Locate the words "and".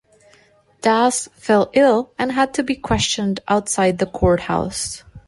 2.17-2.31